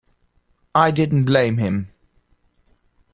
I 0.73 0.89
didn’t 0.89 1.25
blame 1.27 1.59
him. 1.59 1.89